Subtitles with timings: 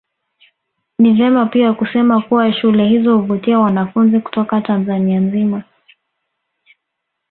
[0.99, 5.63] Ni vema pia kusema kuwa shule hizo huvutia wanafunzi kutoka Tanzania nzima